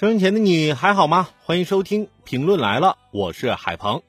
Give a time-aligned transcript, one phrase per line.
[0.00, 1.28] 收音前的你还好吗？
[1.42, 4.00] 欢迎收听评论来了，我是海鹏。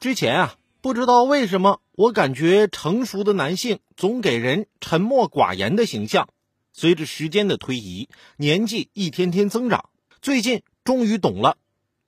[0.00, 6.28] 之前啊，不知道为什么，我感觉成熟的男性总给人沉默寡言的形象。
[6.72, 11.56] 随着时间的推移，年纪一天天增长，最近终于懂了，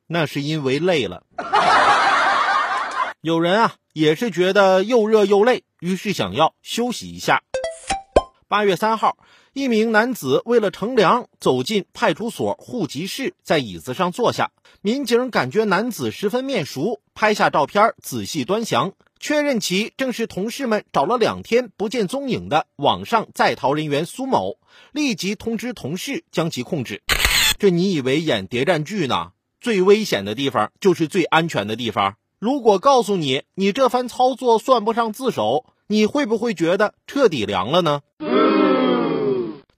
[0.08, 1.22] 那是因为累了。
[3.22, 7.44] 有人啊，也是觉得又热又累，于是想要休息一下。
[8.48, 9.16] 八月三号。
[9.52, 14.52] 一名男子为了乘凉，走进派出所户籍室，在椅子上坐下。
[14.80, 24.58] 民警感觉男子十分面熟，拍下照片，仔细端详，确认其正是同事们找了两天不见踪影的网上在逃人员苏某，
[24.92, 27.02] 立即通知同事将其控制。
[27.58, 29.32] 这你以为演谍战剧呢？
[29.60, 32.14] 最危险的地方就是最安全的地方。
[32.38, 38.00] 如果告诉你，你这番操作算不上自首，你会不会觉得彻底凉了呢？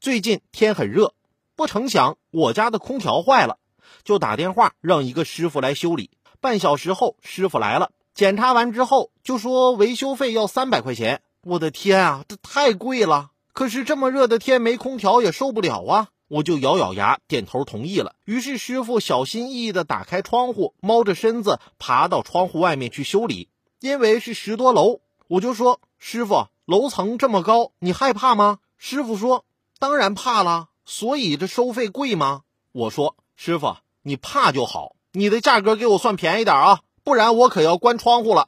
[0.02, 1.14] 最近天很热，
[1.54, 3.58] 不成想我家的空调坏了，
[4.02, 6.10] 就打电话让一个师傅来修理。
[6.40, 11.22] 半小时后，师傅来了，检查完之后就说维修费要三百块钱。
[11.44, 13.30] 我的天啊，这太贵了！
[13.52, 16.08] 可是这么热的天没空调也受不了啊！
[16.26, 18.16] 我就咬咬牙点头同意了。
[18.24, 23.50] 于是师傅小心翼翼地打开窗户，猫着身子爬到窗户外面去修理。
[23.78, 24.98] 因为是十多楼，
[25.28, 28.58] 我就说师傅，楼层这么高，你害怕吗？
[28.78, 29.44] 师傅说。
[29.82, 32.42] 当然怕了，所以这收费贵吗？
[32.70, 38.46] 我说师傅，你怕就好，你的价格给我算便宜点啊，不然我可要关窗户了。